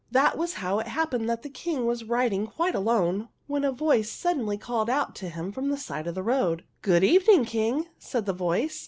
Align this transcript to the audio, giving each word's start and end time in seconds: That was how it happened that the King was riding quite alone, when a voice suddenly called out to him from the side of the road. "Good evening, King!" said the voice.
That 0.09 0.35
was 0.35 0.53
how 0.55 0.79
it 0.79 0.87
happened 0.87 1.29
that 1.29 1.43
the 1.43 1.47
King 1.49 1.85
was 1.85 2.03
riding 2.05 2.47
quite 2.47 2.73
alone, 2.73 3.29
when 3.45 3.63
a 3.63 3.71
voice 3.71 4.09
suddenly 4.09 4.57
called 4.57 4.89
out 4.89 5.13
to 5.17 5.29
him 5.29 5.51
from 5.51 5.69
the 5.69 5.77
side 5.77 6.07
of 6.07 6.15
the 6.15 6.23
road. 6.23 6.63
"Good 6.81 7.03
evening, 7.03 7.45
King!" 7.45 7.85
said 7.99 8.25
the 8.25 8.33
voice. 8.33 8.79